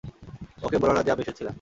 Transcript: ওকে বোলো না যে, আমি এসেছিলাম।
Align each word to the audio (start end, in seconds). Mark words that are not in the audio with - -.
ওকে 0.63 0.77
বোলো 0.77 0.93
না 0.93 1.01
যে, 1.05 1.11
আমি 1.11 1.21
এসেছিলাম। 1.21 1.49